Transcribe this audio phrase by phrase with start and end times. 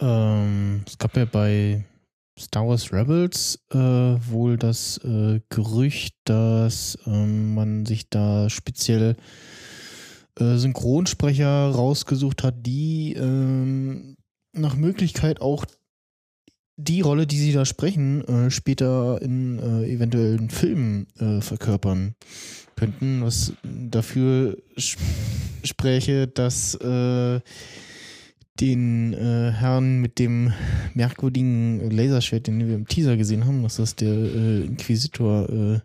[0.00, 1.84] Ähm, es gab ja bei
[2.38, 9.16] Star Wars Rebels äh, wohl das äh, Gerücht, dass ähm, man sich da speziell
[10.38, 14.16] äh, Synchronsprecher rausgesucht hat, die ähm,
[14.52, 15.64] nach Möglichkeit auch
[16.76, 22.14] die Rolle, die sie da sprechen, äh, später in äh, eventuellen Filmen äh, verkörpern
[22.76, 25.02] könnten, was dafür sp
[25.64, 26.78] spräche, dass
[28.60, 30.52] den äh, Herrn mit dem
[30.94, 35.80] merkwürdigen Laserschwert, den wir im Teaser gesehen haben, dass das der äh, Inquisitor äh,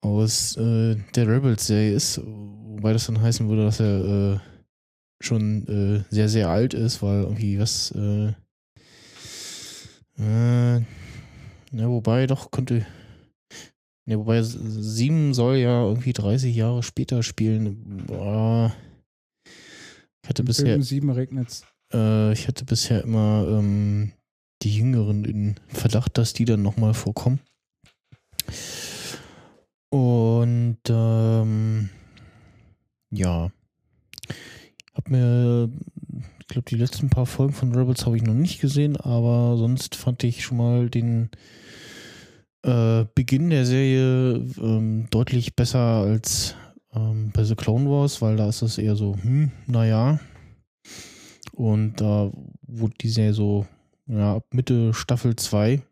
[0.00, 4.38] aus äh, der Rebels-Serie ist, wobei das dann heißen würde, dass er äh,
[5.20, 7.94] schon äh, sehr, sehr alt ist, weil irgendwie was
[11.74, 12.86] ja, wobei doch könnte
[14.04, 18.04] ja, wobei sieben soll ja irgendwie 30 Jahre später spielen.
[18.06, 18.41] Boah.
[20.22, 20.80] Ich hatte bisher.
[20.82, 21.64] sieben regnet's.
[21.92, 24.12] Äh, ich hatte bisher immer ähm,
[24.62, 27.40] die Jüngeren in Verdacht, dass die dann nochmal vorkommen.
[29.90, 31.90] Und ähm,
[33.10, 33.50] ja.
[34.94, 35.70] Hab mir,
[36.40, 39.96] ich glaube, die letzten paar Folgen von Rebels habe ich noch nicht gesehen, aber sonst
[39.96, 41.30] fand ich schon mal den
[42.62, 46.54] äh, Beginn der Serie ähm, deutlich besser als
[46.94, 50.20] ähm, bei The Clone Wars, weil da ist es eher so, hm, naja.
[51.52, 52.30] Und da
[52.66, 53.66] wurde die Serie so,
[54.06, 55.82] ja, ab Mitte Staffel 2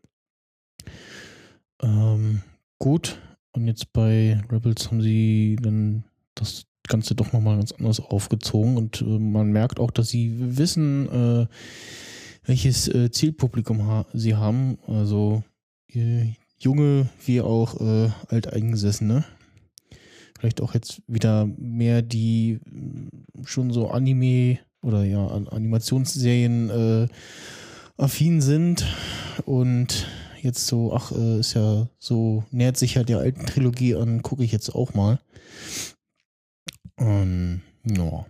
[1.81, 2.41] ähm,
[2.79, 3.19] gut.
[3.53, 6.03] Und jetzt bei Rebels haben sie dann
[6.35, 8.77] das Ganze doch nochmal ganz anders aufgezogen.
[8.77, 11.47] Und äh, man merkt auch, dass sie wissen, äh,
[12.43, 14.77] welches äh, Zielpublikum ha sie haben.
[14.87, 15.43] Also
[15.93, 19.25] äh, junge wie auch äh, alteingesessene
[20.41, 27.07] vielleicht auch jetzt wieder mehr die mm, schon so Anime oder ja Animationsserien äh,
[27.97, 28.85] affin sind
[29.45, 30.07] und
[30.41, 34.43] jetzt so, ach, äh, ist ja so, nähert sich ja der alten Trilogie an, gucke
[34.43, 35.19] ich jetzt auch mal.
[36.95, 38.25] Und ja.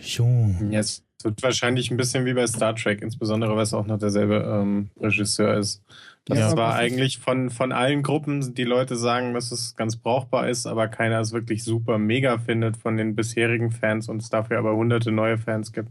[0.00, 0.54] Jo.
[0.70, 4.36] Jetzt wird wahrscheinlich ein bisschen wie bei Star Trek, insbesondere weil es auch noch derselbe
[4.36, 5.82] ähm, Regisseur ist.
[6.24, 10.48] Das ja, war eigentlich von, von allen Gruppen, die Leute sagen, dass es ganz brauchbar
[10.48, 14.58] ist, aber keiner es wirklich super mega findet von den bisherigen Fans und es dafür
[14.58, 15.90] aber hunderte neue Fans gibt.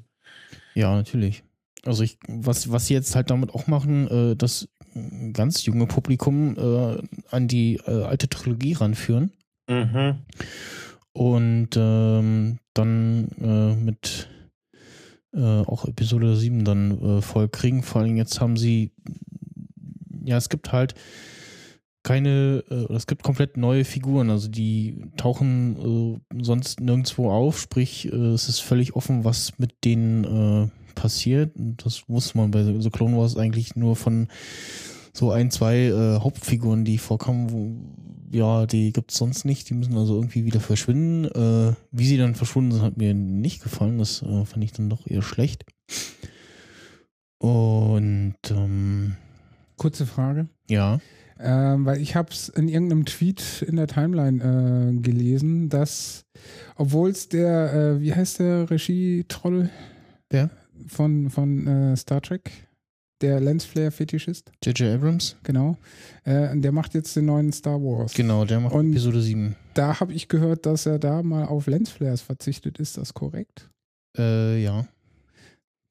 [0.75, 1.43] Ja, natürlich.
[1.85, 4.69] Also ich, was, was sie jetzt halt damit auch machen, äh, das
[5.33, 7.01] ganz junge Publikum äh,
[7.31, 9.31] an die äh, alte Trilogie ranführen.
[9.67, 10.19] Mhm.
[11.13, 14.29] Und ähm, dann äh, mit
[15.37, 17.83] äh, auch Episode 7 dann äh, voll kriegen.
[17.83, 18.91] Vor allem jetzt haben sie
[20.27, 20.93] ja, es gibt halt
[22.03, 28.11] keine, äh, es gibt komplett neue Figuren, also die tauchen äh, sonst nirgendwo auf, sprich,
[28.11, 31.51] äh, es ist völlig offen, was mit denen passiert.
[31.55, 34.27] Das wusste man bei The Clone Wars eigentlich nur von
[35.13, 37.75] so ein, zwei Hauptfiguren, die vorkommen, wo,
[38.31, 41.25] ja, die gibt es sonst nicht, die müssen also irgendwie wieder verschwinden.
[41.25, 44.89] Äh, wie sie dann verschwunden sind, hat mir nicht gefallen, das äh, fand ich dann
[44.89, 45.65] doch eher schlecht.
[47.39, 49.15] Und ähm,
[49.77, 50.47] Kurze Frage.
[50.69, 50.99] Ja.
[51.39, 56.25] Ähm, weil ich habe es in irgendeinem Tweet in der Timeline äh, gelesen, dass,
[56.75, 59.69] obwohl es der, äh, wie heißt der Regie-Troll?
[60.31, 60.49] Der?
[60.87, 62.66] Von, von äh, Star Trek?
[63.21, 64.51] Der Lensflare-Fetischist?
[64.63, 64.95] J.J.
[64.95, 65.35] Abrams?
[65.43, 65.77] Genau.
[66.23, 68.13] Äh, der macht jetzt den neuen Star Wars.
[68.13, 69.55] Genau, der macht Und Episode 7.
[69.73, 72.79] Da habe ich gehört, dass er da mal auf Lensflares verzichtet.
[72.79, 73.69] Ist das korrekt?
[74.17, 74.87] Äh, ja.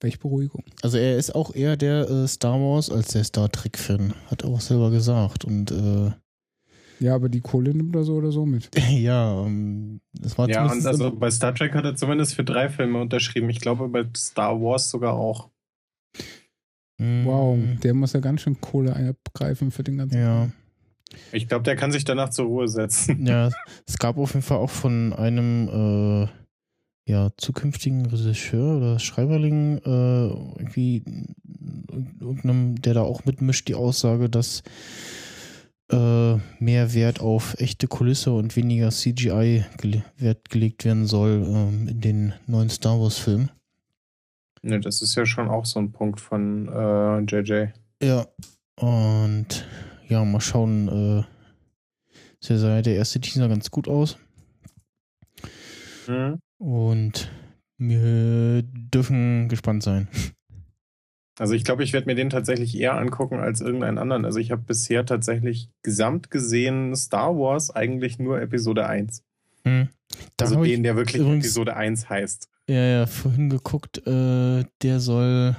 [0.00, 0.62] Welche Beruhigung.
[0.82, 4.50] Also er ist auch eher der äh, Star Wars als der Star Trek-Fan, hat er
[4.50, 5.44] auch selber gesagt.
[5.44, 6.10] Und äh,
[6.98, 8.70] ja, aber die Kohle nimmt er so oder so mit.
[8.90, 12.68] ja, ähm, das war Ja, und also bei Star Trek hat er zumindest für drei
[12.68, 13.50] Filme unterschrieben.
[13.50, 15.50] Ich glaube bei Star Wars sogar auch.
[16.98, 20.18] Wow, der muss ja ganz schön Kohle abgreifen für den ganzen.
[20.18, 20.48] Ja.
[21.32, 23.26] Ich glaube, der kann sich danach zur Ruhe setzen.
[23.26, 23.50] Ja,
[23.86, 30.26] es gab auf jeden Fall auch von einem äh, ja, zukünftigen Regisseur oder Schreiberling, äh,
[30.58, 31.04] irgendwie
[32.20, 34.62] irgendeinem, der da auch mitmischt, die Aussage, dass
[35.90, 41.88] äh, mehr Wert auf echte Kulisse und weniger CGI gele Wert gelegt werden soll ähm,
[41.88, 43.50] in den neuen Star Wars-Filmen.
[44.62, 47.68] Ne, das ist ja schon auch so ein Punkt von äh, JJ.
[48.02, 48.26] Ja,
[48.76, 49.66] und
[50.08, 50.88] ja, mal schauen.
[51.20, 51.24] Äh,
[52.40, 54.18] sah der erste Teaser ganz gut aus.
[56.06, 56.38] Mhm.
[56.58, 57.30] Und
[57.78, 60.08] wir dürfen gespannt sein.
[61.38, 64.24] Also ich glaube, ich werde mir den tatsächlich eher angucken als irgendeinen anderen.
[64.24, 69.22] Also ich habe bisher tatsächlich gesamt gesehen Star Wars eigentlich nur Episode 1.
[69.64, 69.88] Hm.
[70.40, 72.48] Also den, der wirklich übrigens, Episode 1 heißt.
[72.68, 75.56] Ja, ja, vorhin geguckt, äh, der soll,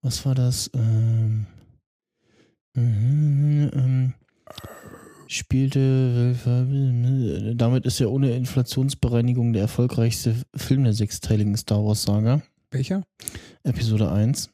[0.00, 0.70] was war das?
[0.72, 1.46] Ähm,
[2.76, 4.14] äh, ähm,
[5.26, 6.36] spielte,
[7.56, 12.42] damit ist er ohne Inflationsbereinigung der erfolgreichste Film der sechsteiligen Star Wars Saga.
[12.70, 13.02] Welcher?
[13.64, 14.50] Episode 1.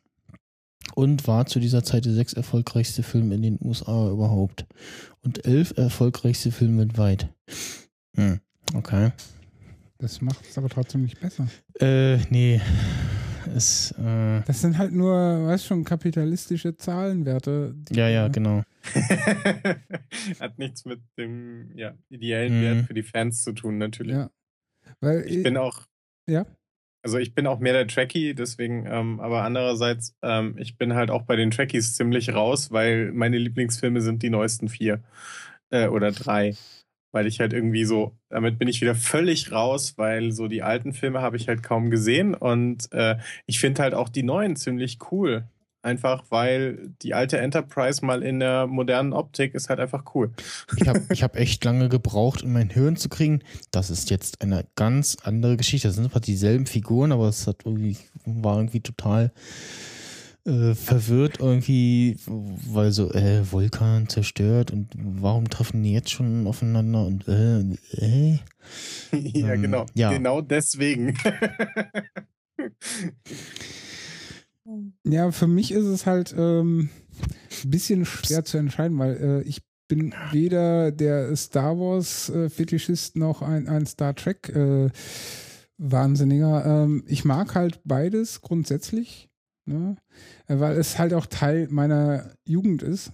[0.95, 4.65] Und war zu dieser Zeit der sechs erfolgreichste Film in den USA überhaupt.
[5.23, 7.29] Und elf erfolgreichste Filme weltweit.
[8.17, 8.41] Hm,
[8.75, 9.13] okay.
[10.05, 11.49] Das macht es aber trotzdem nicht besser.
[11.81, 12.61] Äh, nee.
[13.57, 17.75] Es, äh das sind halt nur, weißt schon, kapitalistische Zahlenwerte.
[17.91, 18.65] Ja, ja, genau.
[20.41, 22.63] Hat nichts mit dem ja, ideellen mhm.
[22.63, 24.15] Wert für die Fans zu tun, natürlich.
[24.15, 24.31] Ja.
[25.01, 25.87] Weil ich, ich bin auch.
[26.29, 26.45] Ja.
[27.03, 31.11] Also ich bin auch mehr der Trekkie, deswegen, ähm, aber andererseits, ähm, ich bin halt
[31.11, 35.03] auch bei den Trekkies ziemlich raus, weil meine Lieblingsfilme sind die neuesten vier
[35.71, 36.57] äh, oder drei
[37.15, 40.93] weil ich halt irgendwie so, damit bin ich wieder völlig raus, weil so die alten
[40.93, 44.99] Filme habe ich halt kaum gesehen und äh, ich finde halt auch die neuen ziemlich
[45.13, 45.45] cool.
[45.81, 50.33] Einfach weil die alte Enterprise mal in der modernen Optik ist halt einfach cool.
[50.79, 53.41] Ich habe ich hab echt lange gebraucht, um mein Hirn zu kriegen.
[53.71, 55.87] Das ist jetzt eine ganz andere Geschichte.
[55.87, 59.31] Das sind einfach dieselben Figuren, aber es hat irgendwie, war irgendwie total
[60.45, 67.07] äh, verwirrt irgendwie, weil so, äh, Vulkan zerstört und warum treffen die jetzt schon aufeinander
[67.07, 67.61] und äh,
[67.97, 68.39] äh?
[69.13, 69.87] Ja, ähm, genau.
[69.95, 70.13] Ja.
[70.13, 71.17] Genau deswegen.
[75.05, 76.89] ja, für mich ist es halt ähm,
[77.65, 83.17] ein bisschen schwer zu entscheiden, weil äh, ich bin weder der Star Wars äh, Fetischist
[83.17, 84.91] noch ein, ein Star Trek äh,
[85.77, 86.65] Wahnsinniger.
[86.65, 89.29] Ähm, ich mag halt beides grundsätzlich.
[89.67, 89.97] Ne?
[90.47, 93.13] Weil es halt auch Teil meiner Jugend ist.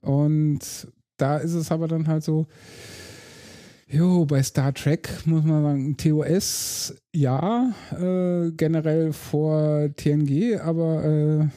[0.00, 0.60] Und
[1.16, 2.46] da ist es aber dann halt so,
[3.86, 11.48] jo, bei Star Trek muss man sagen, TOS ja, äh, generell vor TNG, aber äh,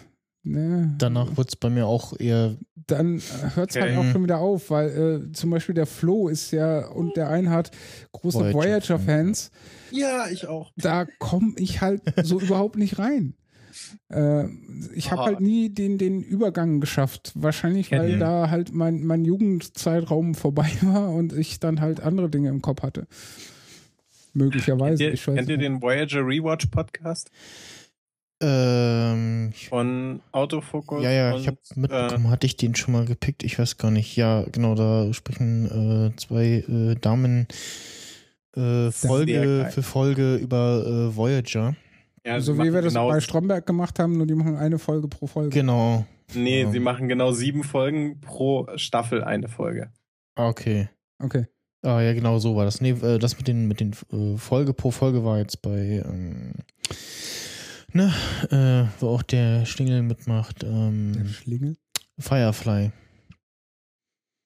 [0.43, 0.95] ne.
[0.97, 2.57] Danach wird es bei mir auch eher.
[2.87, 3.21] Dann
[3.55, 3.95] hört es okay.
[3.95, 4.89] halt auch schon wieder auf, weil
[5.29, 7.71] äh, zum Beispiel der Flo ist ja und der Einhard
[8.11, 9.51] große Voyager-Fans.
[9.89, 10.71] Voyager ja, ich auch.
[10.75, 13.35] Da komme ich halt so überhaupt nicht rein.
[14.09, 14.45] Äh,
[14.95, 17.31] ich habe halt nie den, den Übergang geschafft.
[17.35, 22.49] Wahrscheinlich, weil da halt mein, mein Jugendzeitraum vorbei war und ich dann halt andere Dinge
[22.49, 23.07] im Kopf hatte.
[24.33, 25.03] Möglicherweise.
[25.11, 27.29] Kennt ihr, kennt ihr den Voyager Rewatch Podcast?
[28.41, 31.03] Ähm, Von Autofocus.
[31.03, 33.43] Ja, ja, und, ich habe mitbekommen, äh, hatte ich den schon mal gepickt?
[33.43, 34.15] Ich weiß gar nicht.
[34.17, 37.47] Ja, genau, da sprechen äh, zwei äh, Damen
[38.55, 41.75] äh, Folge für Folge über äh, Voyager.
[42.25, 45.07] Ja, so wie wir das genau bei Stromberg gemacht haben, nur die machen eine Folge
[45.07, 45.49] pro Folge.
[45.49, 46.05] Genau.
[46.33, 46.71] Nee, ja.
[46.71, 49.91] sie machen genau sieben Folgen pro Staffel eine Folge.
[50.35, 50.89] Ah, okay.
[51.19, 51.47] Okay.
[51.83, 52.79] Ah, ja, genau so war das.
[52.79, 56.53] Nee, äh, das mit den, mit den äh, Folge pro Folge war jetzt bei, ähm,
[57.91, 58.13] ne,
[58.49, 60.63] äh, wo auch der Schlingel mitmacht.
[60.63, 61.75] Ähm, der Schlingel?
[62.19, 62.91] Firefly.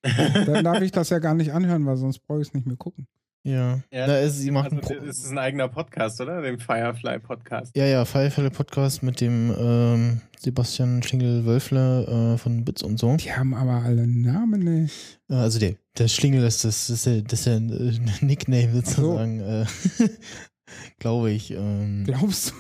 [0.02, 2.78] Dann darf ich das ja gar nicht anhören, weil sonst brauche ich es nicht mehr
[2.78, 3.08] gucken.
[3.48, 3.80] Ja.
[3.94, 6.42] ja da ist, sie machen also, das ist ein eigener Podcast, oder?
[6.42, 7.76] Den Firefly Podcast.
[7.78, 13.16] Ja, ja, Firefly Podcast mit dem ähm, Sebastian Schlingel-Wölfler äh, von Bits und so.
[13.16, 14.90] Die haben aber alle Namen, ne?
[15.30, 17.60] Also der, der Schlingel ist das, das ist der, das ist der
[18.28, 20.04] Nickname sozusagen, so.
[20.04, 20.10] äh,
[21.00, 21.52] glaube ich.
[21.52, 22.04] Ähm.
[22.06, 22.54] Glaubst du?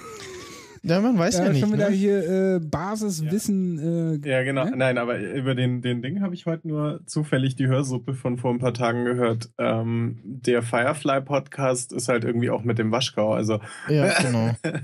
[0.84, 1.62] Ja, man weiß ja, ja nicht.
[1.62, 1.96] Schon wieder ne?
[1.96, 4.22] hier äh, Basiswissen.
[4.24, 4.66] Äh, ja, genau.
[4.66, 4.76] Ne?
[4.76, 8.52] Nein, aber über den, den Ding habe ich heute nur zufällig die Hörsuppe von vor
[8.52, 9.50] ein paar Tagen gehört.
[9.58, 13.34] Ähm, der Firefly-Podcast ist halt irgendwie auch mit dem Waschkau.
[13.34, 14.52] Also, ja, genau.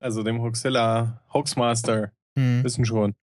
[0.00, 2.12] also dem Hoaxilla Hoaxmaster.
[2.38, 2.64] Hm.
[2.64, 3.14] Wissen schon.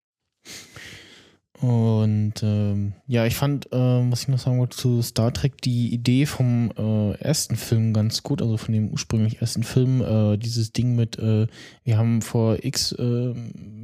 [1.62, 5.94] Und ähm, ja, ich fand, äh, was ich noch sagen wollte zu Star Trek, die
[5.94, 10.72] Idee vom äh, ersten Film ganz gut, also von dem ursprünglich ersten Film, äh, dieses
[10.72, 11.48] Ding mit, äh,
[11.84, 13.34] wir haben vor x äh,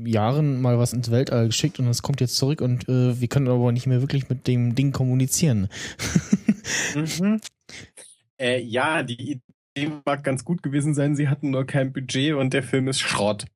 [0.05, 3.49] Jahren mal was ins Weltall geschickt und es kommt jetzt zurück und äh, wir können
[3.49, 5.67] aber nicht mehr wirklich mit dem Ding kommunizieren.
[6.95, 7.41] mhm.
[8.39, 9.41] äh, ja, die
[9.75, 13.01] Idee mag ganz gut gewesen sein, sie hatten nur kein Budget und der Film ist
[13.01, 13.47] Schrott.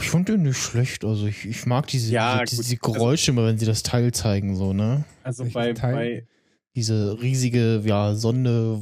[0.00, 1.04] Ich fand den nicht schlecht.
[1.04, 4.12] Also ich, ich mag diese, ja, diese, diese, also Geräusche immer, wenn sie das Teil
[4.12, 5.04] zeigen, so, ne?
[5.22, 6.26] Also bei, bei
[6.74, 8.80] diese riesige, ja, Sonde,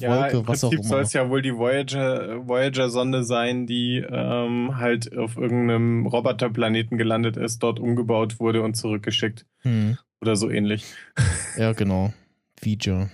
[0.00, 0.82] Wolke, ja, was auch immer.
[0.82, 7.36] soll es ja wohl die Voyager, Voyager-Sonde sein, die ähm, halt auf irgendeinem Roboterplaneten gelandet
[7.36, 9.46] ist, dort umgebaut wurde und zurückgeschickt.
[9.60, 9.96] Hm.
[10.20, 10.84] Oder so ähnlich.
[11.56, 12.12] Ja, genau.
[12.62, 13.10] Voyager.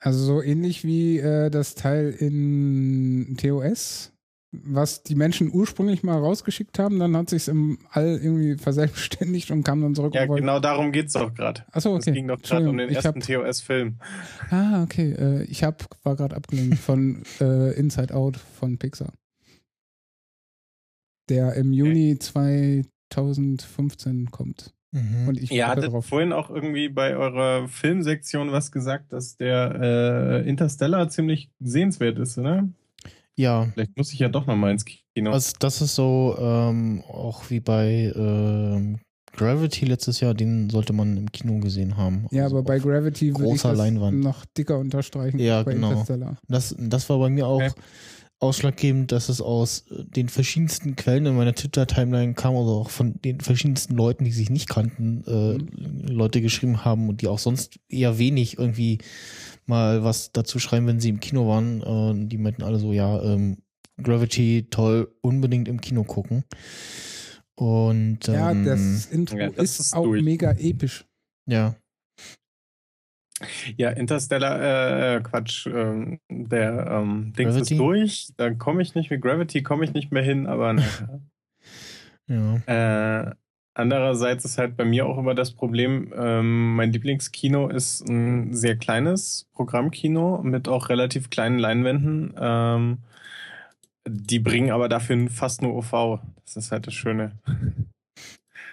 [0.00, 4.11] Also so ähnlich wie äh, das Teil in TOS
[4.52, 9.64] was die Menschen ursprünglich mal rausgeschickt haben, dann hat sich im All irgendwie verselbstständigt und
[9.64, 10.14] kam dann zurück.
[10.14, 11.64] Ja, genau darum geht es doch gerade.
[11.72, 12.10] Achso, okay.
[12.10, 13.98] Es ging doch gerade um den ersten TOS-Film.
[14.50, 15.12] Ah, okay.
[15.12, 19.14] Äh, ich hab, war gerade abgelenkt von äh, Inside Out von Pixar.
[21.30, 22.84] Der im Juni okay.
[23.10, 24.74] 2015 kommt.
[24.90, 25.28] Mhm.
[25.28, 26.04] Und ich Ihr hattet darauf.
[26.04, 32.36] vorhin auch irgendwie bei eurer Filmsektion was gesagt, dass der äh, Interstellar ziemlich sehenswert ist,
[32.36, 32.68] oder?
[33.36, 33.68] Ja.
[33.72, 35.32] Vielleicht muss ich ja doch nochmal ins Kino.
[35.32, 38.98] Also das ist so ähm, auch wie bei ähm,
[39.34, 42.26] Gravity letztes Jahr, den sollte man im Kino gesehen haben.
[42.30, 44.20] Ja, also aber bei Gravity würde ich das Leinwand.
[44.20, 45.38] noch dicker unterstreichen.
[45.38, 46.04] Ja, genau.
[46.48, 47.72] Das, das war bei mir auch okay.
[48.40, 53.40] ausschlaggebend, dass es aus den verschiedensten Quellen in meiner Twitter-Timeline kam, also auch von den
[53.40, 56.08] verschiedensten Leuten, die sich nicht kannten, äh, mhm.
[56.08, 58.98] Leute geschrieben haben und die auch sonst eher wenig irgendwie
[59.66, 61.82] mal was dazu schreiben, wenn sie im Kino waren.
[61.82, 63.58] Äh, die meinten alle so, ja, ähm,
[64.02, 66.44] Gravity, toll, unbedingt im Kino gucken.
[67.54, 70.22] Und ähm, ja, das Intro ja, das ist, ist, auch durch.
[70.22, 71.04] mega episch.
[71.46, 71.76] Ja.
[73.76, 77.74] Ja, Interstellar, äh, Quatsch, ähm, der ähm, Dings Gravity?
[77.74, 78.28] ist durch.
[78.36, 80.76] Da komme ich nicht mit Gravity, komme ich nicht mehr hin, aber
[82.28, 82.56] ja.
[82.66, 83.34] Äh,
[83.74, 88.76] Andererseits ist halt bei mir auch immer das Problem, ähm, mein Lieblingskino ist ein sehr
[88.76, 92.34] kleines Programmkino mit auch relativ kleinen Leinwänden.
[92.38, 92.98] Ähm,
[94.06, 96.20] die bringen aber dafür fast nur OV.
[96.44, 97.32] Das ist halt das Schöne.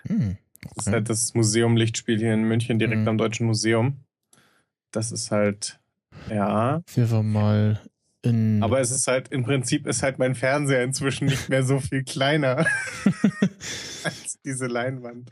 [0.08, 0.74] Hm, okay.
[0.76, 3.08] Das ist halt das Museum Lichtspiel hier in München, direkt hm.
[3.08, 3.98] am Deutschen Museum.
[4.92, 5.80] Das ist halt,
[6.30, 6.82] ja.
[6.94, 7.80] Wir mal
[8.22, 11.80] in Aber es ist halt, im Prinzip ist halt mein Fernseher inzwischen nicht mehr so
[11.80, 12.66] viel kleiner
[14.46, 15.32] diese Leinwand.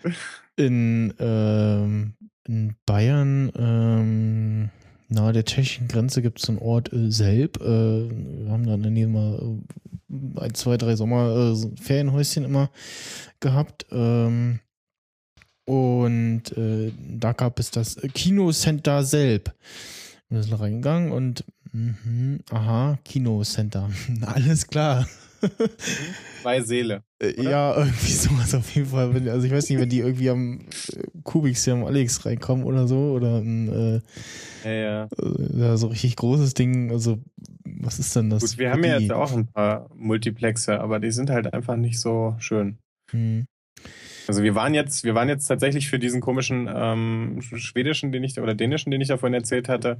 [0.55, 2.13] In, ähm,
[2.47, 4.69] in Bayern, ähm,
[5.09, 7.57] nahe der tschechischen Grenze gibt es einen Ort, äh, Selb.
[7.61, 12.43] Äh, wir haben da in der Nähe mal äh, ein, zwei, drei Sommer äh, Ferienhäuschen
[12.43, 12.69] immer
[13.39, 13.85] gehabt.
[13.91, 14.59] Ähm,
[15.65, 19.53] und äh, da gab es das Kinocenter Selb.
[20.29, 21.43] Wir sind reingegangen und
[21.77, 23.89] Mhm, aha, Kinocenter.
[24.21, 25.07] Alles klar.
[26.43, 27.03] Bei Seele.
[27.19, 27.49] Äh, oder?
[27.49, 29.29] Ja, irgendwie sowas auf jeden Fall.
[29.29, 32.87] Also ich weiß nicht, wenn die irgendwie am äh, Kubix hier am Alex reinkommen oder
[32.87, 34.01] so oder ein,
[34.63, 35.09] äh, ja, ja.
[35.57, 36.91] ja, so richtig großes Ding.
[36.91, 37.19] Also
[37.65, 38.41] was ist denn das?
[38.41, 41.99] Gut, wir haben ja jetzt auch ein paar Multiplexe, aber die sind halt einfach nicht
[41.99, 42.77] so schön.
[43.11, 43.45] Hm.
[44.27, 48.39] Also wir waren jetzt, wir waren jetzt tatsächlich für diesen komischen ähm, schwedischen, den ich
[48.39, 49.99] oder dänischen, den ich da vorhin erzählt hatte,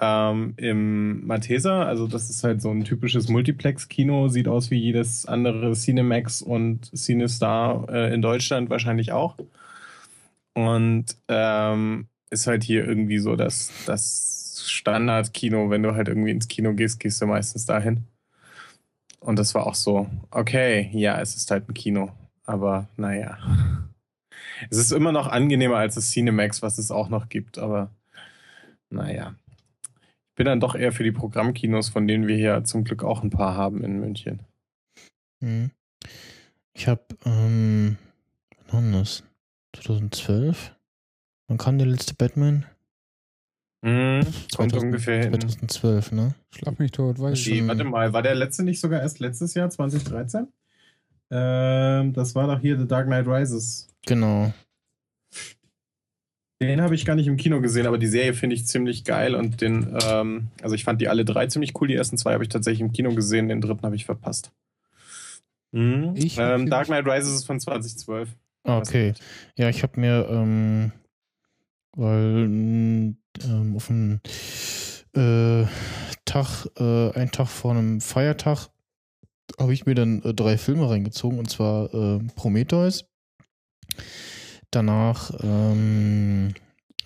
[0.00, 1.86] ähm, im Malteser.
[1.86, 6.90] Also das ist halt so ein typisches Multiplex-Kino, sieht aus wie jedes andere Cinemax und
[6.96, 9.36] CineStar äh, in Deutschland wahrscheinlich auch.
[10.54, 15.70] Und ähm, ist halt hier irgendwie so das, das Standard-Kino.
[15.70, 18.04] Wenn du halt irgendwie ins Kino gehst, gehst du meistens dahin.
[19.20, 22.10] Und das war auch so, okay, ja, es ist halt ein Kino.
[22.48, 23.38] Aber naja.
[24.70, 27.90] Es ist immer noch angenehmer als das Cinemax, was es auch noch gibt, aber
[28.88, 29.34] naja.
[29.92, 33.22] Ich bin dann doch eher für die Programmkinos, von denen wir hier zum Glück auch
[33.22, 34.40] ein paar haben in München.
[35.40, 35.70] Hm.
[36.72, 37.98] Ich habe, ähm,
[38.70, 39.24] wann war das?
[39.76, 40.74] 2012?
[41.48, 42.64] Wann kam der letzte Batman?
[43.82, 46.34] Mhm, 2000, ungefähr 2012, ne?
[46.50, 49.68] Schlag mich tot, weiß ich Warte mal, war der letzte nicht sogar erst letztes Jahr,
[49.68, 50.48] 2013?
[51.30, 53.88] Ähm, das war doch hier The Dark Knight Rises.
[54.06, 54.52] Genau.
[56.60, 59.36] Den habe ich gar nicht im Kino gesehen, aber die Serie finde ich ziemlich geil
[59.36, 61.86] und den, ähm, also ich fand die alle drei ziemlich cool.
[61.86, 64.50] Die ersten zwei habe ich tatsächlich im Kino gesehen, den dritten habe ich verpasst.
[65.70, 66.14] Mhm.
[66.16, 68.30] Ich ähm, Dark Knight Rises ist von 2012.
[68.64, 69.14] Okay.
[69.56, 70.92] Ja, ich habe mir, ähm,
[71.92, 74.20] weil ähm, auf dem
[75.14, 75.64] äh,
[76.24, 78.68] Tag, äh, ein Tag vor einem Feiertag
[79.58, 83.06] habe ich mir dann äh, drei Filme reingezogen und zwar äh, Prometheus,
[84.70, 86.54] danach ähm,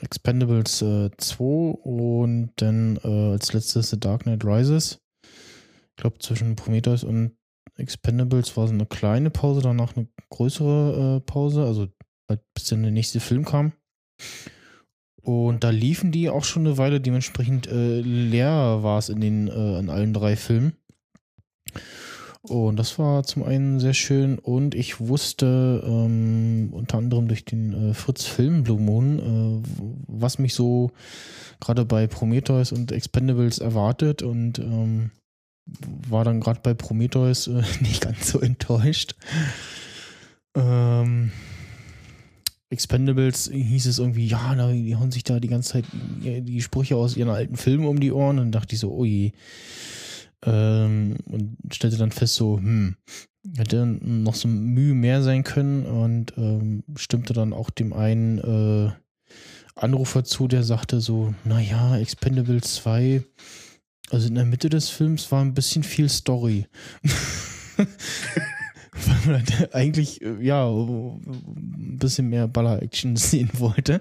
[0.00, 5.00] Expendables äh, 2 und dann äh, als letztes The Dark Knight Rises.
[5.22, 7.36] Ich glaube, zwischen Prometheus und
[7.76, 11.88] Expendables war so eine kleine Pause, danach eine größere äh, Pause, also
[12.28, 13.72] halt bis dann der nächste Film kam.
[15.22, 19.48] Und da liefen die auch schon eine Weile, dementsprechend äh, leer war es in den
[19.48, 20.76] äh, in allen drei Filmen.
[22.42, 27.90] Und das war zum einen sehr schön und ich wusste ähm, unter anderem durch den
[27.90, 29.68] äh, Fritz Film Blue Moon, äh,
[30.08, 30.90] was mich so
[31.60, 35.12] gerade bei Prometheus und Expendables erwartet und ähm,
[36.08, 39.14] war dann gerade bei Prometheus äh, nicht ganz so enttäuscht.
[40.56, 41.30] Ähm,
[42.70, 46.96] Expendables hieß es irgendwie, ja, na, die hauen sich da die ganze Zeit die Sprüche
[46.96, 49.30] aus ihren alten Filmen um die Ohren und dachte ich so, oh je
[50.44, 52.96] ähm, und stellte dann fest, so, hm,
[53.56, 58.92] hätte noch so Mühe mehr sein können und ähm, stimmte dann auch dem einen äh,
[59.74, 63.24] Anrufer zu, der sagte so, naja, Expendables 2,
[64.10, 66.66] also in der Mitte des Films war ein bisschen viel Story.
[68.92, 74.00] Weil man eigentlich, äh, ja, ein bisschen mehr Baller-Action sehen wollte.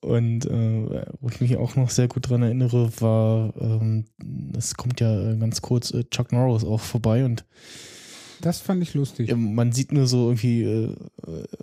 [0.00, 4.04] Und äh, wo ich mich auch noch sehr gut dran erinnere, war, ähm,
[4.56, 7.44] es kommt ja ganz kurz äh, Chuck Norris auch vorbei und
[8.40, 9.34] das fand ich lustig.
[9.34, 10.94] Man sieht nur so irgendwie äh,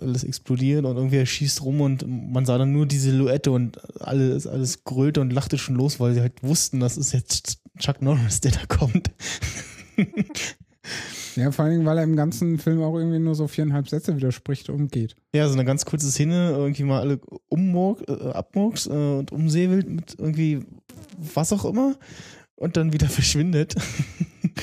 [0.00, 3.78] alles explodieren und irgendwie er schießt rum und man sah dann nur die Silhouette und
[4.00, 8.02] alles, alles grölte und lachte schon los, weil sie halt wussten, das ist jetzt Chuck
[8.02, 9.10] Norris, der da kommt.
[11.36, 14.70] Ja, vor allem, weil er im ganzen Film auch irgendwie nur so viereinhalb Sätze widerspricht
[14.70, 15.16] und geht.
[15.34, 19.88] Ja, so eine ganz kurze Szene, irgendwie mal alle ummurk, äh, abmurks äh, und umsäbelt
[19.88, 20.64] mit irgendwie
[21.18, 21.96] was auch immer
[22.56, 23.74] und dann wieder verschwindet.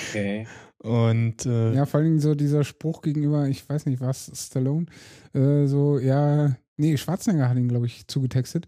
[0.09, 0.47] Okay.
[0.79, 4.87] Und äh, ja, vor allem so dieser Spruch gegenüber, ich weiß nicht was, Stallone,
[5.33, 8.65] äh, so, ja, nee, Schwarzenegger hat ihn, glaube ich, zugetextet.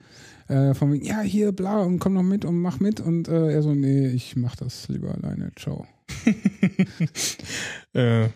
[0.48, 3.00] Äh, von wegen, ja, hier, bla, und komm noch mit und mach mit.
[3.00, 5.88] Und äh, er so, nee, ich mach das lieber alleine, ciao.
[7.94, 8.30] äh,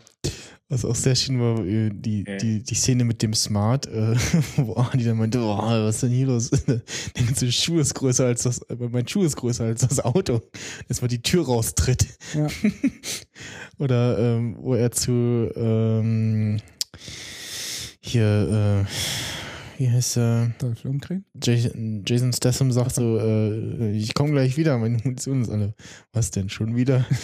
[0.70, 4.16] was auch sehr schön war, äh, die, die, die Szene mit dem Smart, äh,
[4.58, 6.50] wo Adi dann meinte, oh, was ist denn hier los?
[6.68, 6.82] Der
[7.16, 10.42] ganze Schuh ist größer als das, äh, mein Schuh ist größer als das Auto.
[10.88, 12.06] Dass man die Tür raustritt.
[12.34, 12.48] Ja.
[13.78, 16.60] Oder ähm, wo er zu ähm,
[18.02, 19.37] hier, äh,
[19.78, 20.52] wie heißt er?
[20.60, 21.26] Dolph Lundgren?
[21.42, 25.74] Jason, Jason Statham sagt so, äh, ich komme gleich wieder, meine Munition ist alle.
[26.14, 27.06] Was denn, schon wieder?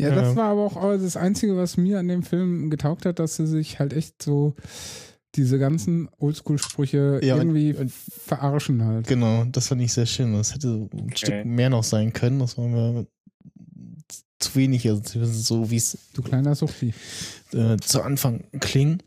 [0.00, 3.36] Ja, das war aber auch das Einzige, was mir an dem Film getaugt hat, dass
[3.36, 4.54] sie sich halt echt so
[5.34, 9.06] diese ganzen Oldschool-Sprüche ja, irgendwie und, verarschen halt.
[9.06, 10.32] Genau, das fand ich sehr schön.
[10.32, 11.16] Das hätte ein okay.
[11.16, 12.40] Stück mehr noch sein können.
[12.40, 13.06] Das war mir
[14.38, 16.94] zu wenig, also so wie es du kleiner Suchti
[17.52, 19.02] äh, zu Anfang kling,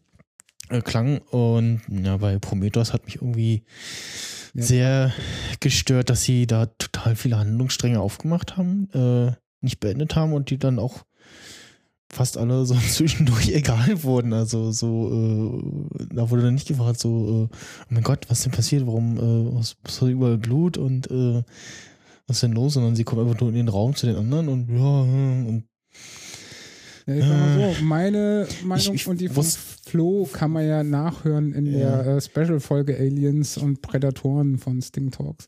[0.74, 3.64] äh, klang und ja bei Prometheus hat mich irgendwie
[4.54, 4.64] ja.
[4.64, 5.14] sehr
[5.60, 8.90] gestört, dass sie da total viele Handlungsstränge aufgemacht haben.
[8.94, 11.06] Äh, nicht beendet haben und die dann auch
[12.14, 14.34] fast alle so zwischendurch egal wurden.
[14.34, 18.46] Also so, äh, da wurde dann nicht gefragt, so, äh, oh mein Gott, was ist
[18.46, 18.88] denn passiert?
[18.88, 21.44] Warum, äh, was, was ist überall Blut und äh,
[22.28, 22.74] was ist denn los?
[22.74, 25.64] Sondern sie kommen einfach nur in den Raum zu den anderen und ja, und
[27.06, 30.66] ja, ich sag mal so, meine Meinung ich, ich und die von Flo kann man
[30.66, 32.04] ja nachhören in ja.
[32.04, 35.48] der äh, Special-Folge Aliens und Prädatoren von Sting Talks.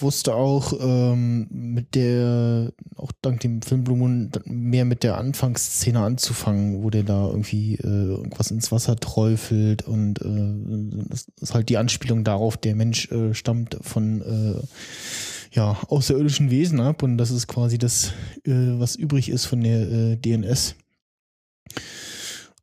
[0.00, 6.82] Wusste auch ähm, mit der, auch dank dem Film Blue mehr mit der Anfangsszene anzufangen,
[6.82, 11.78] wo der da irgendwie äh, irgendwas ins Wasser träufelt und äh, das ist halt die
[11.78, 14.62] Anspielung darauf, der Mensch äh, stammt von äh,
[15.54, 18.12] ja, außerirdischen Wesen ab und das ist quasi das,
[18.44, 20.76] äh, was übrig ist von der äh, DNS.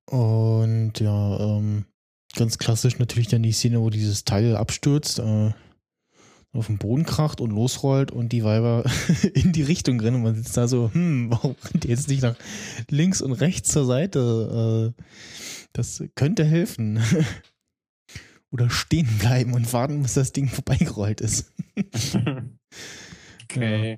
[0.09, 1.85] Und ja, ähm,
[2.35, 5.51] ganz klassisch natürlich dann die Szene, wo dieses Teil abstürzt, äh,
[6.51, 8.83] auf den Boden kracht und losrollt und die Weiber
[9.33, 12.23] in die Richtung rennen und man sitzt da so, hm, warum rennt ihr jetzt nicht
[12.23, 12.35] nach
[12.89, 14.93] links und rechts zur Seite?
[14.97, 15.03] Äh,
[15.73, 16.99] das könnte helfen.
[18.51, 21.53] Oder stehen bleiben und warten, bis das Ding vorbeigerollt ist.
[23.43, 23.91] okay.
[23.91, 23.97] Ja.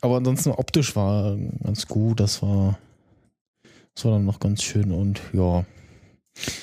[0.00, 2.80] Aber ansonsten optisch war ganz gut, das war
[3.94, 5.64] das war dann noch ganz schön und ja.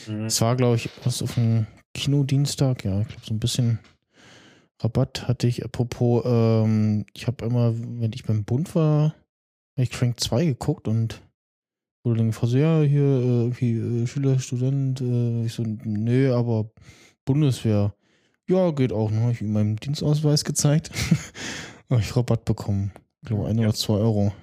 [0.07, 0.25] Mhm.
[0.25, 3.79] Es war, glaube ich, was auf dem Kinodienstag, ja, ich glaube, so ein bisschen
[4.81, 5.63] Rabatt hatte ich.
[5.65, 9.13] Apropos, ähm, ich habe immer, wenn ich beim Bund war,
[9.75, 11.21] habe ich Crank 2 geguckt und
[12.03, 16.33] wurde dann gefragt, so, ja, hier äh, irgendwie äh, Schüler, Student, äh, ich so, nö,
[16.33, 16.69] aber
[17.25, 17.93] Bundeswehr.
[18.47, 19.21] Ja, geht auch, ne?
[19.21, 20.91] Habe ich ihm meinen Dienstausweis gezeigt.
[21.89, 22.91] habe ich Rabatt bekommen.
[23.21, 23.67] Ich glaube, ein ja.
[23.67, 24.33] oder zwei Euro.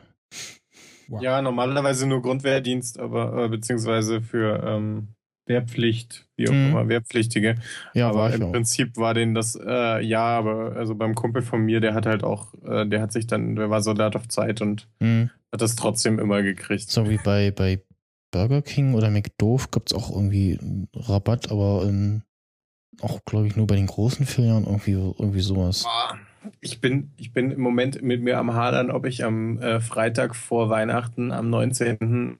[1.08, 1.22] Wow.
[1.22, 5.08] Ja, normalerweise nur Grundwehrdienst, aber äh, beziehungsweise für ähm,
[5.46, 6.70] Wehrpflicht, wie auch mhm.
[6.70, 7.56] immer, Wehrpflichtige.
[7.94, 8.52] Ja, aber im auch.
[8.52, 12.24] Prinzip war denen das, äh, ja, aber also beim Kumpel von mir, der hat halt
[12.24, 15.30] auch, äh, der hat sich dann, der war Soldat auf Zeit und mhm.
[15.52, 16.90] hat das trotzdem immer gekriegt.
[16.90, 17.80] So wie bei, bei
[18.32, 20.58] Burger King oder McDoof gibt es auch irgendwie
[20.94, 22.22] Rabatt, aber in,
[23.00, 25.84] auch, glaube ich, nur bei den großen Filialen irgendwie, irgendwie sowas.
[25.84, 26.18] Boah
[26.60, 30.34] ich bin, ich bin im Moment mit mir am Hadern, ob ich am äh, Freitag
[30.36, 32.38] vor Weihnachten, am 19.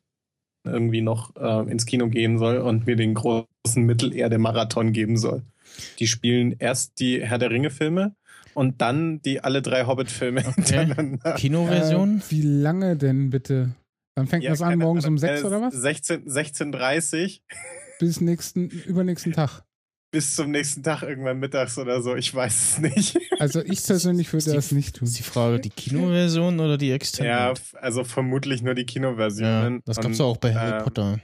[0.64, 5.42] irgendwie noch äh, ins Kino gehen soll und mir den großen Mittelerde-Marathon geben soll.
[5.99, 8.14] Die spielen erst die Herr der Ringe-Filme
[8.55, 11.19] und dann die alle drei Hobbit-Filme okay.
[11.37, 12.19] Kinoversion?
[12.19, 13.75] Äh, wie lange denn bitte?
[14.16, 15.75] Dann fängt ja, das an morgens um 6 oder was?
[15.75, 17.40] 16.30 16, 16
[17.99, 19.65] Bis nächsten, übernächsten Tag.
[20.11, 22.16] Bis zum nächsten Tag irgendwann mittags oder so.
[22.16, 23.19] Ich weiß es nicht.
[23.38, 25.07] Also ich persönlich würde das nicht tun.
[25.07, 27.31] Ist die Frage, die Kinoversion oder die Extended?
[27.31, 29.75] Ja, also vermutlich nur die Kinoversion.
[29.75, 31.21] Ja, das gab es auch bei Harry äh, Potter.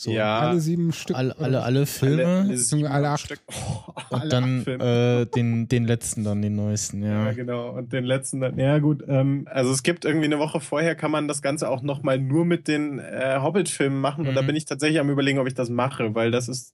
[0.00, 1.14] So, ja, alle sieben Stück.
[1.14, 2.24] Alle, alle, alle Filme.
[2.24, 3.20] Alle, alle, alle acht.
[3.26, 3.40] Stück.
[3.48, 7.26] Oh, und alle dann äh, den, den letzten dann, den neuesten, ja.
[7.26, 7.76] Ja, genau.
[7.76, 9.04] Und den letzten dann, ja gut.
[9.06, 12.46] Ähm, also es gibt irgendwie eine Woche vorher, kann man das Ganze auch nochmal nur
[12.46, 14.22] mit den äh, Hobbit-Filmen machen.
[14.22, 14.30] Mhm.
[14.30, 14.46] Und da mhm.
[14.46, 16.72] bin ich tatsächlich am überlegen, ob ich das mache, weil das ist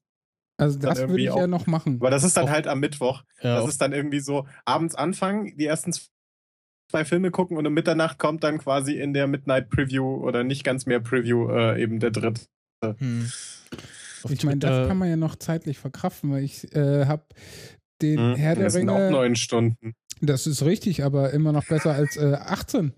[0.56, 1.98] also das würde ich auch, ja noch machen.
[2.00, 3.22] Aber das ist dann auch, halt am Mittwoch.
[3.42, 5.92] Ja, das ist dann irgendwie so abends anfangen, die ersten
[6.90, 10.64] zwei Filme gucken und um Mitternacht kommt dann quasi in der Midnight Preview oder nicht
[10.64, 12.42] ganz mehr Preview äh, eben der dritte
[12.98, 13.30] hm.
[14.28, 17.24] Ich meine, das kann man ja noch zeitlich verkraften, weil ich äh, habe
[18.02, 18.86] den hm, Herr der das Ringe.
[18.86, 19.94] Das sind auch neun Stunden.
[20.20, 22.92] Das ist richtig, aber immer noch besser als äh, 18.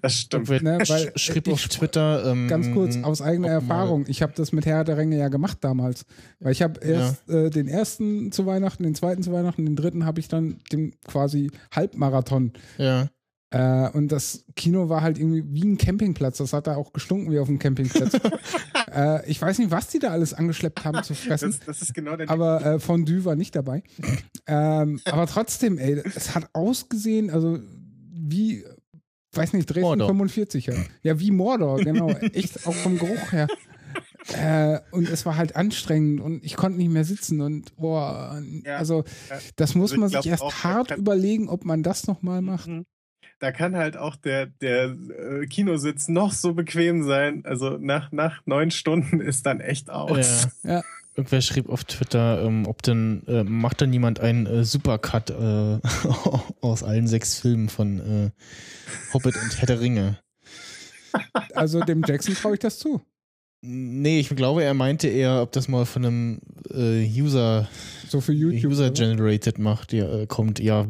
[0.00, 0.48] Das stimmt.
[0.48, 2.24] Ne, weil schrieb auf Twitter.
[2.26, 4.06] Ähm, ganz kurz aus eigener Erfahrung.
[4.08, 6.06] Ich habe das mit Herr der Ringe ja gemacht damals.
[6.40, 7.34] Weil ich habe erst ja.
[7.34, 10.94] äh, den ersten zu Weihnachten, den zweiten zu Weihnachten, den dritten habe ich dann den
[11.06, 13.08] quasi Halbmarathon ja.
[13.52, 16.38] Äh, und das Kino war halt irgendwie wie ein Campingplatz.
[16.38, 18.14] Das hat da auch gestunken wie auf einem Campingplatz.
[18.90, 21.50] äh, ich weiß nicht, was die da alles angeschleppt haben zu fressen.
[21.50, 23.82] Das, das ist genau der Aber äh, Fondue war nicht dabei.
[24.46, 27.58] ähm, aber trotzdem, ey, es hat ausgesehen, also
[28.10, 28.64] wie,
[29.32, 30.08] weiß nicht, Dresden Mordor.
[30.08, 30.66] 45.
[30.66, 30.74] Ja.
[31.02, 32.08] ja, wie Mordor, genau.
[32.32, 33.48] Echt auch vom Geruch her.
[34.38, 38.76] Äh, und es war halt anstrengend und ich konnte nicht mehr sitzen und boah, ja,
[38.76, 39.02] also
[39.56, 42.68] das muss also man sich erst hart überlegen, ob man das nochmal macht.
[42.68, 42.86] Mhm
[43.42, 47.42] da kann halt auch der, der äh, Kinositz noch so bequem sein.
[47.44, 50.48] Also nach, nach neun Stunden ist dann echt aus.
[50.62, 50.74] Ja.
[50.74, 50.82] ja.
[51.14, 55.78] Irgendwer schrieb auf Twitter, ähm, ob denn, äh, macht dann jemand einen äh, Supercut äh,
[56.62, 58.30] aus allen sechs Filmen von äh,
[59.12, 60.18] Hobbit und Herr der Ringe.
[61.54, 63.02] Also dem Jackson traue ich das zu.
[63.64, 66.40] Nee, ich glaube, er meinte eher, ob das mal von einem
[66.74, 67.68] äh, User
[68.12, 70.60] so für YouTube User generated macht, ja, äh, kommt.
[70.60, 70.86] Ja,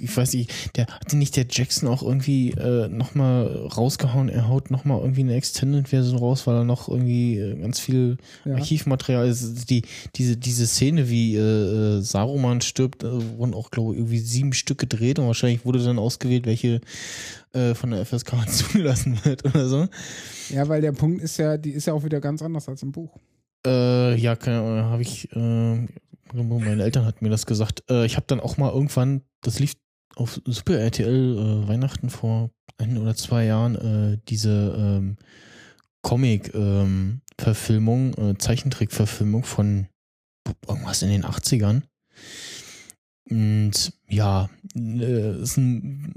[0.00, 4.70] ich weiß nicht, der hatte nicht der Jackson auch irgendwie äh, nochmal rausgehauen, er haut
[4.70, 8.54] nochmal irgendwie eine Extended Version raus, weil er noch irgendwie äh, ganz viel ja.
[8.54, 9.70] Archivmaterial ist.
[9.70, 9.82] Die,
[10.16, 14.52] diese, diese Szene, wie äh, äh Saruman stirbt, äh, wurden auch, glaube ich, irgendwie sieben
[14.52, 16.80] Stück gedreht und wahrscheinlich wurde dann ausgewählt, welche
[17.54, 19.86] äh, von der FSK zugelassen wird oder so.
[20.50, 22.92] Ja, weil der Punkt ist ja, die ist ja auch wieder ganz anders als im
[22.92, 23.18] Buch.
[23.66, 25.86] Äh, ja, habe ich, äh,
[26.32, 27.82] meine Eltern hatten mir das gesagt.
[27.90, 29.74] Äh, ich habe dann auch mal irgendwann, das lief
[30.16, 35.16] auf Super RTL äh, Weihnachten vor ein oder zwei Jahren, äh, diese ähm,
[36.02, 39.86] Comic-Verfilmung, ähm, äh, Zeichentrick-Verfilmung von
[40.68, 41.82] irgendwas in den 80ern.
[43.30, 46.12] Und ja, ist ein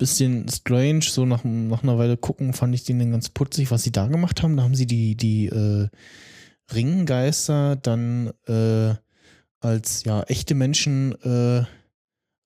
[0.00, 3.82] bisschen strange, so nach, nach einer Weile gucken, fand ich den dann ganz putzig, was
[3.82, 4.56] sie da gemacht haben.
[4.56, 5.88] Da haben sie die, die äh,
[6.72, 8.94] Ringgeister dann äh,
[9.60, 11.64] als ja echte Menschen äh,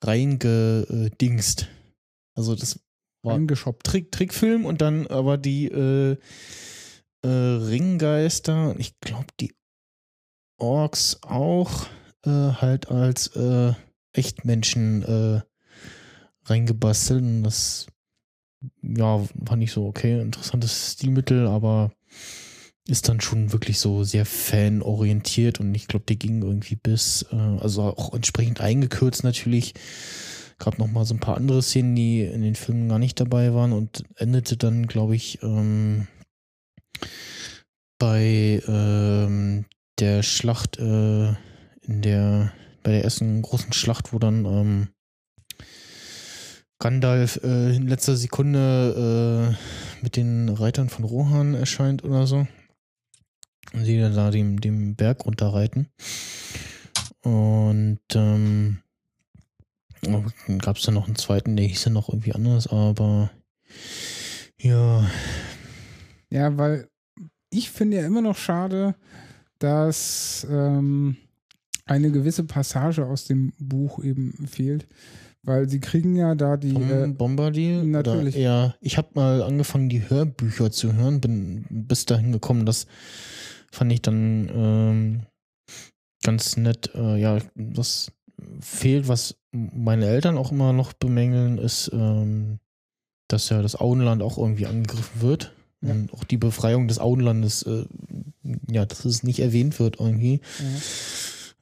[0.04, 1.68] reingedingst.
[2.34, 2.80] Also das
[3.22, 6.16] war ein Trick, Trickfilm und dann aber die äh,
[7.22, 9.54] äh, Ringgeister, ich glaube die
[10.58, 11.86] Orks auch
[12.26, 13.72] äh, halt als äh,
[14.12, 15.40] Echtmenschen äh,
[16.44, 17.22] reingebastelt.
[17.22, 17.87] Und das,
[18.83, 21.92] ja, fand ich so, okay, interessantes Stilmittel, aber
[22.87, 27.37] ist dann schon wirklich so sehr fanorientiert und ich glaube, der ging irgendwie bis, äh,
[27.37, 29.72] also auch entsprechend eingekürzt natürlich.
[30.59, 33.54] Gab noch mal so ein paar andere Szenen, die in den Filmen gar nicht dabei
[33.54, 36.07] waren und endete dann, glaube ich, ähm,
[37.98, 39.64] bei ähm,
[39.98, 41.28] der Schlacht äh,
[41.83, 42.52] in der
[42.83, 44.88] bei der ersten großen Schlacht, wo dann ähm,
[46.78, 52.46] Gandalf äh, in letzter Sekunde äh, mit den Reitern von Rohan erscheint oder so.
[53.72, 55.88] Und sie dann da dem, dem Berg runterreiten.
[57.22, 58.78] Und ähm,
[60.02, 63.30] dann gab es dann noch einen zweiten, der hieß ja noch irgendwie anders, aber
[64.58, 65.08] ja.
[66.30, 66.88] Ja, weil
[67.50, 68.94] ich finde ja immer noch schade,
[69.58, 71.16] dass ähm,
[71.87, 74.87] eine gewisse Passage aus dem Buch eben fehlt.
[75.44, 76.74] Weil sie kriegen ja da die.
[76.74, 77.85] Äh, Bombardier?
[77.85, 78.35] Natürlich.
[78.35, 82.87] Ja, ich habe mal angefangen, die Hörbücher zu hören, bin bis dahin gekommen, das
[83.70, 85.20] fand ich dann ähm,
[86.22, 86.90] ganz nett.
[86.94, 88.11] Äh, ja, was
[88.61, 92.59] fehlt, was meine Eltern auch immer noch bemängeln, ist, ähm,
[93.28, 95.52] dass ja das Auenland auch irgendwie angegriffen wird.
[95.83, 95.92] Ja.
[95.92, 97.85] Und auch die Befreiung des Auenlandes, äh,
[98.70, 100.40] ja, dass es nicht erwähnt wird irgendwie.
[100.59, 100.80] Ja.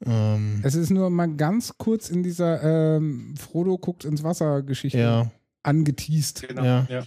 [0.04, 4.98] Ähm, es ist nur mal ganz kurz in dieser ähm, Frodo guckt ins Wasser Geschichte
[4.98, 5.30] ja.
[5.62, 6.48] angeteased.
[6.48, 6.86] Genau, ja.
[6.88, 7.04] ja.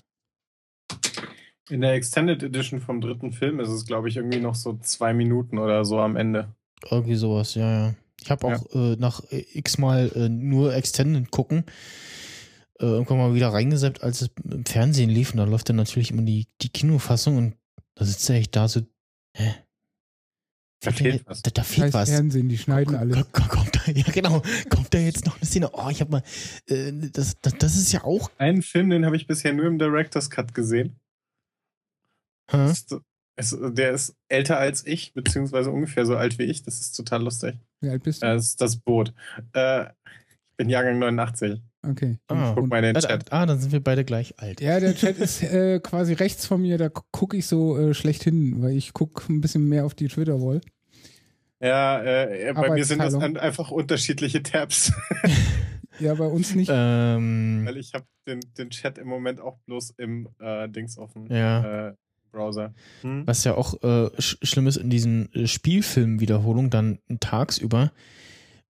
[1.70, 5.14] In der Extended Edition vom dritten Film ist es, glaube ich, irgendwie noch so zwei
[5.14, 6.54] Minuten oder so am Ende.
[6.90, 7.96] Irgendwie sowas, ja, ja.
[8.22, 8.94] Ich habe auch ja.
[8.94, 11.66] äh, nach x-mal äh, nur Extended gucken
[12.80, 15.32] äh, irgendwann mal wieder reingesetzt, als es im Fernsehen lief.
[15.32, 17.56] Und da läuft dann natürlich immer die, die Kinofassung und
[17.96, 18.82] da sitzt er echt da so,
[19.36, 19.56] hä?
[20.82, 21.42] Da fehlt was.
[21.42, 22.10] Da, da fehlt was.
[22.10, 23.26] Fernsehen, die schneiden komm, alle.
[23.32, 24.42] Komm, kommt da, ja, genau.
[24.70, 25.70] Kommt da jetzt noch eine Szene?
[25.74, 26.24] Oh, ich hab mal,
[26.68, 28.30] äh, das, das, das ist ja auch.
[28.38, 31.00] Einen Film, den habe ich bisher nur im Director's Cut gesehen.
[32.52, 32.70] Hä?
[32.70, 32.96] Ist,
[33.38, 36.64] ist, der ist älter als ich, beziehungsweise ungefähr so alt wie ich.
[36.64, 37.56] Das ist total lustig.
[37.82, 38.28] Wie alt bist du?
[38.28, 39.14] Das ist das Boot.
[39.54, 39.88] Äh,
[40.58, 41.62] bin Jahrgang 89.
[41.88, 42.18] Okay.
[42.28, 43.32] Ah, guck mal in den Chat.
[43.32, 44.62] Ah, dann sind wir beide gleich alt.
[44.62, 48.24] Ja, der Chat ist äh, quasi rechts von mir, da gucke ich so äh, schlecht
[48.24, 50.62] hin, weil ich gucke ein bisschen mehr auf die Twitter-Wall.
[51.62, 54.91] Ja, äh, bei mir sind das einfach unterschiedliche Tabs.
[56.00, 56.72] ja, bei uns nicht.
[56.74, 61.28] Ähm, weil ich habe den, den Chat im Moment auch bloß im äh, Dings offen.
[61.32, 61.89] Ja.
[61.89, 61.94] Äh,
[62.32, 62.74] Browser.
[63.02, 63.26] Hm?
[63.26, 67.94] Was ja auch äh, sch schlimm ist in diesen Spielfilmwiederholungen, dann tagsüber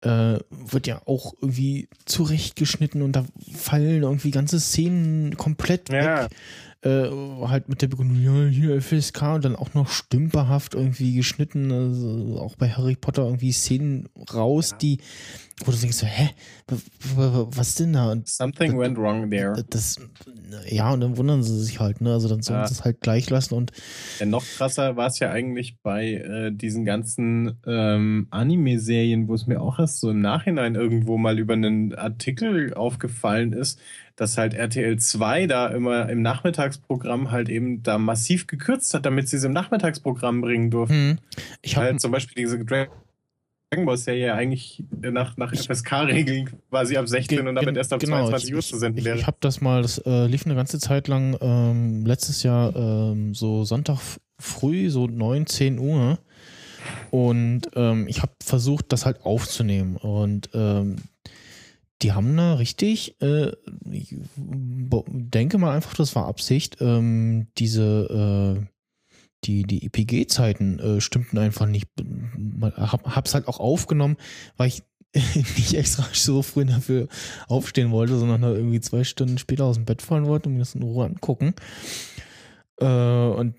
[0.03, 6.23] äh, wird ja auch irgendwie zurechtgeschnitten und da fallen irgendwie ganze Szenen komplett ja.
[6.25, 6.31] weg.
[6.83, 7.11] Äh,
[7.49, 12.39] halt mit der Begründung, ja, hier FSK und dann auch noch stümperhaft irgendwie geschnitten, also
[12.39, 14.77] auch bei Harry Potter irgendwie Szenen raus, ja.
[14.79, 14.99] die
[15.65, 16.31] wo du denkst so, hä,
[16.69, 18.13] was denn da?
[18.13, 19.65] Und Something das, went wrong there.
[19.71, 19.97] Das,
[20.69, 22.13] ja, und dann wundern sie sich halt, ne?
[22.13, 23.73] Also dann sollen sie es halt gleich lassen und.
[24.21, 29.47] Ja, noch krasser war es ja eigentlich bei äh, diesen ganzen ähm, Anime-Serien, wo es
[29.47, 33.81] mir auch erst so im Nachhinein irgendwo mal über einen Artikel aufgefallen ist,
[34.19, 39.29] dass halt RTL 2 da immer im Nachmittagsprogramm halt eben da massiv gekürzt hat, damit
[39.29, 41.11] sie es im Nachmittagsprogramm bringen durften.
[41.11, 41.19] Hm.
[41.63, 42.93] Ich habe halt zum Beispiel diese Dragon
[43.71, 48.27] Dragon Ball Serie eigentlich nach, nach FSK-Regeln quasi ab 16 und damit erst ab genau,
[48.29, 49.17] 22 Uhr zu senden wäre.
[49.17, 52.75] Ich, ich habe das mal, das äh, lief eine ganze Zeit lang ähm, letztes Jahr
[52.75, 53.99] ähm, so Sonntag
[54.39, 56.19] früh, so 9, 10 Uhr.
[57.11, 59.97] Und ähm, ich habe versucht, das halt aufzunehmen.
[59.97, 60.97] Und ähm,
[62.03, 63.53] die haben da richtig, äh,
[63.91, 68.67] ich denke mal einfach, das war Absicht, ähm, diese äh,
[69.45, 71.89] die, die EPG-Zeiten äh, stimmten einfach nicht.
[72.61, 74.17] Hab, hab's halt auch aufgenommen,
[74.57, 74.83] weil ich
[75.15, 77.09] nicht extra so früh dafür
[77.49, 80.61] aufstehen wollte, sondern da irgendwie zwei Stunden später aus dem Bett fallen wollte und mir
[80.61, 81.55] das in Ruhe angucken.
[82.81, 83.55] Äh, und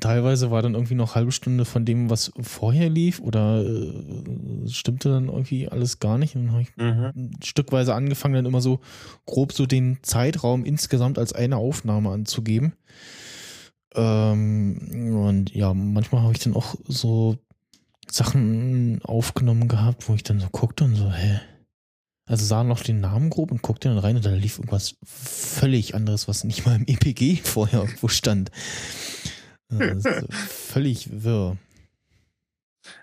[0.00, 5.08] teilweise war dann irgendwie noch halbe Stunde von dem, was vorher lief, oder äh, stimmte
[5.08, 6.36] dann irgendwie alles gar nicht.
[6.36, 7.30] Und dann habe ich mhm.
[7.42, 8.80] stückweise angefangen, dann immer so
[9.26, 12.74] grob so den Zeitraum insgesamt als eine Aufnahme anzugeben.
[13.94, 17.38] Ähm, und ja, manchmal habe ich dann auch so
[18.08, 21.40] Sachen aufgenommen gehabt, wo ich dann so guckte und so, hä?
[22.30, 25.96] Also sah noch den Namen grob und guckte dann rein und da lief irgendwas völlig
[25.96, 28.52] anderes, was nicht mal im EPG vorher irgendwo stand.
[30.30, 31.56] völlig wirr.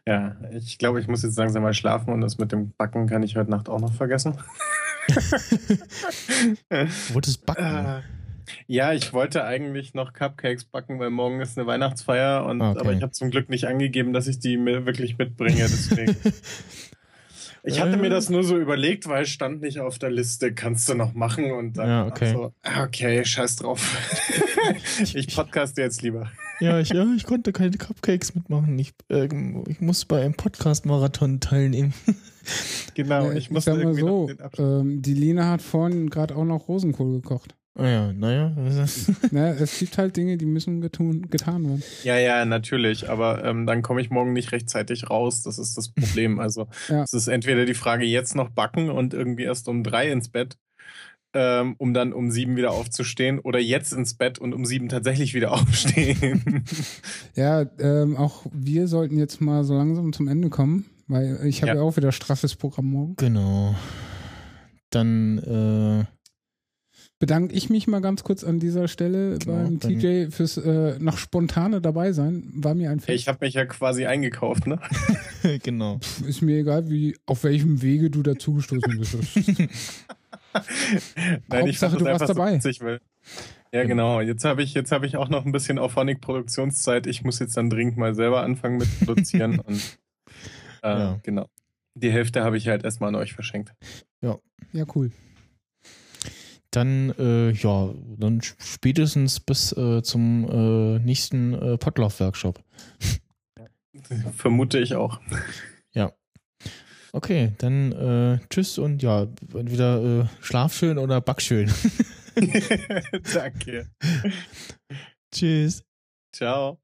[0.06, 3.22] Ja, ich glaube, ich muss jetzt langsam mal schlafen und das mit dem Backen kann
[3.22, 4.38] ich heute Nacht auch noch vergessen.
[7.12, 7.86] Wolltest Backen?
[7.86, 8.02] Äh,
[8.66, 12.80] ja, ich wollte eigentlich noch Cupcakes backen, weil morgen ist eine Weihnachtsfeier und okay.
[12.80, 15.58] aber ich habe zum Glück nicht angegeben, dass ich die mir wirklich mitbringe.
[15.58, 16.16] Deswegen.
[17.68, 20.88] ich hatte mir das nur so überlegt, weil es stand nicht auf der Liste, kannst
[20.90, 22.32] du noch machen und dann ja, okay.
[22.34, 23.98] so, ah, okay, scheiß drauf.
[25.14, 26.32] ich podcaste jetzt lieber.
[26.60, 28.80] Ja, ich, ja, ich konnte keine Cupcakes mitmachen.
[28.80, 29.28] Ich, äh,
[29.68, 31.94] ich muss bei einem Podcast-Marathon teilnehmen.
[32.94, 37.22] Genau, ich, ich muss mal so, ähm, die Lina hat vorhin gerade auch noch Rosenkohl
[37.22, 37.57] gekocht.
[37.78, 38.56] Naja, naja.
[39.30, 41.84] naja, es gibt halt Dinge, die müssen getun, getan werden.
[42.04, 43.08] Ja, ja, natürlich.
[43.08, 45.44] Aber ähm, dann komme ich morgen nicht rechtzeitig raus.
[45.44, 46.40] Das ist das Problem.
[46.48, 47.04] Also ja.
[47.04, 50.58] es ist entweder die Frage, jetzt noch backen und irgendwie erst um drei ins Bett,
[51.34, 55.34] ähm, um dann um sieben wieder aufzustehen, oder jetzt ins Bett und um sieben tatsächlich
[55.34, 56.64] wieder aufstehen.
[57.36, 61.72] ja, ähm, auch wir sollten jetzt mal so langsam zum Ende kommen, weil ich habe
[61.72, 61.76] ja.
[61.78, 63.16] ja auch wieder straffes Programm morgen.
[63.18, 63.76] Genau.
[64.90, 66.17] Dann äh
[67.20, 71.18] bedanke ich mich mal ganz kurz an dieser Stelle genau, beim TJ fürs äh, noch
[71.18, 72.44] spontane dabei sein.
[72.54, 73.20] War mir ein Fest.
[73.20, 74.80] Ich habe mich ja quasi eingekauft, ne?
[75.64, 75.98] genau.
[76.00, 79.18] Pff, ist mir egal, wie auf welchem Wege du dazugestoßen bist.
[81.48, 82.60] Nein, Hauptsache, du warst dabei.
[82.60, 82.70] So
[83.74, 84.22] ja, genau.
[84.22, 87.06] Jetzt habe ich, jetzt ich auch noch ein bisschen Auphonic-Produktionszeit.
[87.08, 89.60] Ich muss jetzt dann dringend mal selber anfangen mit produzieren.
[89.60, 90.00] und
[90.84, 91.20] äh, ja.
[91.24, 91.50] genau.
[91.96, 93.74] Die Hälfte habe ich halt erstmal an euch verschenkt.
[94.22, 94.38] Ja.
[94.72, 95.12] Ja, cool
[96.78, 102.64] dann äh, ja, dann spätestens bis äh, zum äh, nächsten äh, Potlauf-Workshop.
[104.36, 105.20] Vermute ich auch.
[105.94, 106.14] Ja.
[107.14, 111.72] Okay, dann äh, tschüss und ja, entweder äh, schlaf schön oder back schön.
[113.34, 113.90] Danke.
[115.34, 115.84] Tschüss.
[116.32, 116.80] Ciao.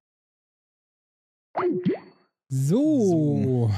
[2.49, 3.69] So.
[3.69, 3.71] so.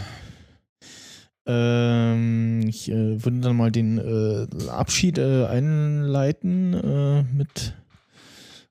[1.48, 7.76] Ähm, ich äh, würde dann mal den äh, Abschied äh, einleiten äh, mit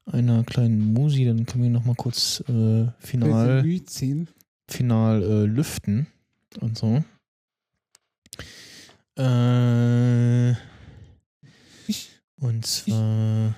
[0.06, 3.62] einer kleinen Musi, dann können wir noch mal kurz äh, final,
[4.68, 6.06] final äh, lüften
[6.60, 7.02] und so.
[12.40, 13.54] und zwar